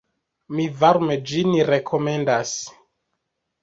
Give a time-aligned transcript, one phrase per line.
[0.59, 2.59] Mi varme ĝin rekomendas.